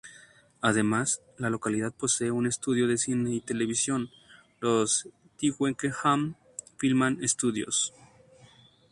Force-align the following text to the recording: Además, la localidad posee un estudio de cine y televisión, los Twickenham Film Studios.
Además, 0.61 1.21
la 1.37 1.51
localidad 1.51 1.93
posee 1.95 2.31
un 2.31 2.47
estudio 2.47 2.87
de 2.87 2.97
cine 2.97 3.35
y 3.35 3.39
televisión, 3.39 4.09
los 4.59 5.07
Twickenham 5.37 6.33
Film 6.77 7.17
Studios. 7.27 7.93